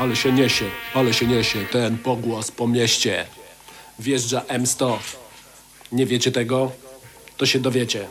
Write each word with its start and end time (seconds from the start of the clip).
Ale 0.00 0.16
się 0.16 0.32
niesie, 0.32 0.64
ale 0.94 1.14
się 1.14 1.26
niesie 1.26 1.66
ten 1.72 1.98
pogłos 1.98 2.50
po 2.50 2.68
mieście. 2.68 3.26
Wjeżdża 3.98 4.40
M100. 4.40 4.96
Nie 5.92 6.06
wiecie 6.06 6.32
tego? 6.32 6.72
To 7.36 7.46
się 7.46 7.58
dowiecie. 7.58 8.06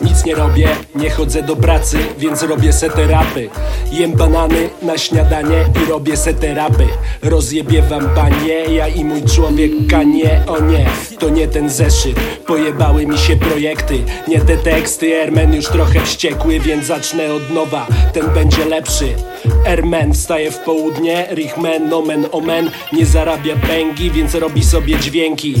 Nic 0.00 0.24
nie 0.24 0.34
robię, 0.34 0.68
nie 0.94 1.10
chodzę 1.10 1.42
do 1.42 1.56
pracy, 1.56 1.98
więc 2.18 2.42
robię 2.42 2.72
se 2.72 2.90
terapy 2.90 3.48
Jem 3.92 4.12
banany 4.12 4.70
na 4.82 4.98
śniadanie 4.98 5.64
i 5.82 5.90
robię 5.90 6.16
se 6.16 6.34
terapy 6.34 6.86
Rozjebie 7.22 7.82
wam 7.82 8.14
panie, 8.14 8.54
ja 8.54 8.88
i 8.88 9.04
mój 9.04 9.22
człowiek 9.22 9.72
kanie 9.90 10.42
O 10.46 10.60
nie, 10.60 10.86
to 11.18 11.28
nie 11.28 11.48
ten 11.48 11.70
zeszyt, 11.70 12.16
pojebały 12.46 13.06
mi 13.06 13.18
się 13.18 13.36
projekty. 13.36 13.98
Nie 14.28 14.40
te 14.40 14.56
teksty, 14.56 15.16
Ermen 15.16 15.54
już 15.54 15.66
trochę 15.66 16.00
wściekły, 16.00 16.60
więc 16.60 16.86
zacznę 16.86 17.32
od 17.34 17.50
nowa. 17.50 17.86
Ten 18.12 18.26
będzie 18.34 18.64
lepszy. 18.64 19.14
Ermen 19.64 20.14
wstaje 20.14 20.50
w 20.50 20.58
południe, 20.58 21.26
Richman, 21.30 21.88
nomen 21.88 22.26
omen. 22.32 22.70
Nie 22.92 23.06
zarabia 23.06 23.56
pęgi, 23.56 24.10
więc 24.10 24.34
robi 24.34 24.64
sobie 24.64 24.98
dźwięki. 24.98 25.54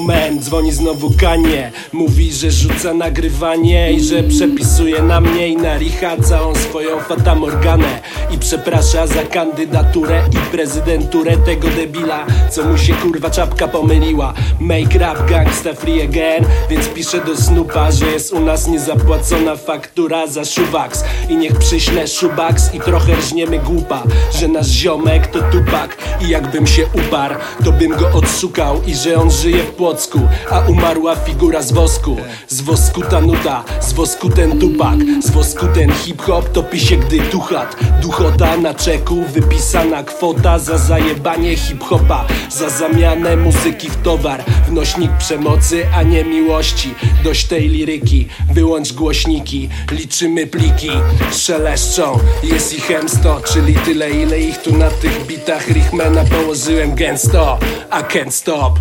Man, 0.00 0.40
dzwoni 0.40 0.72
znowu 0.72 1.10
Kanie. 1.20 1.72
Mówi, 1.92 2.32
że 2.32 2.50
rzuca 2.50 2.94
nagrywanie 2.94 3.92
i 3.92 4.00
że 4.00 4.22
przepisuje 4.22 5.02
na 5.02 5.20
mnie 5.20 5.48
i 5.48 5.56
na 5.56 5.78
Richa 5.78 6.16
całą 6.16 6.54
swoją 6.54 7.00
fatamorganę. 7.00 8.00
I 8.30 8.38
przeprasza 8.38 9.06
za 9.06 9.22
kandydaturę 9.22 10.22
i 10.32 10.50
prezydenturę 10.50 11.36
tego 11.36 11.68
debila. 11.68 12.26
Co 12.50 12.64
mu 12.64 12.78
się 12.78 12.94
kurwa 12.94 13.30
czapka 13.30 13.68
pomyliła. 13.68 14.34
Make 14.60 14.94
rap 14.94 15.30
gangsta 15.30 15.74
free 15.74 16.02
again 16.02 16.31
Więc 16.70 16.88
piszę 16.88 17.20
do 17.24 17.36
Snoopa, 17.36 17.90
że 17.90 18.06
jest 18.06 18.32
u 18.32 18.40
nas 18.40 18.66
niezapłacona 18.68 19.56
faktura 19.56 20.26
za 20.26 20.44
Shubax 20.44 21.04
I 21.28 21.36
niech 21.36 21.58
przyślę 21.58 22.08
Shubax 22.08 22.74
i 22.74 22.80
trochę 22.80 23.16
rżniemy 23.16 23.58
głupa 23.58 24.02
Że 24.38 24.48
nasz 24.48 24.66
ziomek 24.66 25.26
to 25.26 25.38
tupak 25.42 25.96
i 26.20 26.28
jakbym 26.28 26.66
się 26.66 26.86
uparł 26.86 27.34
To 27.64 27.72
bym 27.72 27.96
go 27.96 28.10
odszukał 28.12 28.82
i 28.86 28.94
że 28.94 29.20
on 29.20 29.30
żyje 29.30 29.62
w 29.62 29.70
Płocku 29.70 30.20
A 30.50 30.60
umarła 30.60 31.16
figura 31.16 31.62
z 31.62 31.72
wosku. 31.72 32.16
Z 32.48 32.60
wosku 32.60 33.02
ta 33.02 33.20
nuta, 33.20 33.64
z 33.80 33.92
wosku 33.92 34.28
ten 34.28 34.58
tupak 34.58 34.98
Z 35.22 35.30
wosku 35.30 35.66
ten 35.74 35.92
hip-hop 35.92 36.52
topi 36.52 36.80
się 36.80 36.96
gdy 36.96 37.18
duchat. 37.18 37.76
Duchota 38.02 38.56
na 38.56 38.74
czeku, 38.74 39.24
wypisana 39.32 40.02
kwota 40.02 40.58
Za 40.58 40.78
zajebanie 40.78 41.56
hip-hopa 41.56 42.26
Za 42.50 42.68
zamianę 42.68 43.36
muzyki 43.36 43.90
w 43.90 43.96
towar. 43.96 44.44
Wnośnik 44.68 45.10
przemocy, 45.18 45.86
a 45.94 46.02
nie 46.02 46.24
miłości. 46.24 46.94
Dość 47.24 47.44
tej 47.46 47.68
liryki, 47.68 48.28
wyłącz 48.52 48.92
głośniki 48.92 49.68
Liczymy 49.90 50.46
pliki, 50.46 50.90
szeleszczą 51.32 52.18
Jest 52.42 52.72
ich 52.72 52.88
M100, 52.88 53.52
czyli 53.52 53.74
tyle 53.74 54.10
ile 54.10 54.40
ich 54.40 54.58
tu 54.58 54.76
na 54.76 54.90
tych 54.90 55.26
bitach 55.26 55.68
Richmana 55.68 56.24
położyłem 56.24 56.94
gęsto 56.94 57.58
I 57.90 58.04
can't 58.14 58.30
stop 58.30 58.78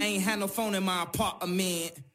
Ain't 0.00 0.22
had 0.22 0.38
no 0.38 0.48
phone 0.48 0.74
in 0.74 0.84
my 0.84 1.00
apartment. 1.00 2.13